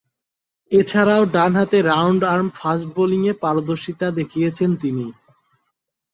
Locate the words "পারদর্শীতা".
3.43-4.07